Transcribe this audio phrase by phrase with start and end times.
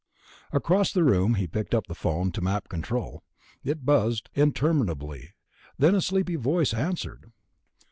[0.51, 3.21] Across the room he picked up the phone to Map Control.
[3.63, 5.35] It buzzed interminably;
[5.77, 7.31] then a sleepy voice answered.